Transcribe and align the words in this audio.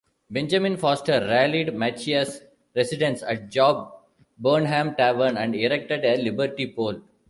Benjamin 0.31 0.77
Foster 0.77 1.27
rallied 1.29 1.75
Machias 1.75 2.41
residents 2.75 3.21
at 3.21 3.49
Job 3.51 3.93
Burnham's 4.39 4.95
tavern 4.97 5.37
and 5.37 5.53
erected 5.53 6.03
a 6.03 6.17
liberty 6.23 6.73
pole. 6.73 7.03